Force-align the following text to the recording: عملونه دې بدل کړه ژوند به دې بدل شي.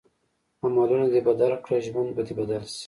عملونه 0.63 1.05
دې 1.13 1.21
بدل 1.27 1.51
کړه 1.63 1.77
ژوند 1.85 2.09
به 2.15 2.21
دې 2.27 2.33
بدل 2.39 2.61
شي. 2.71 2.77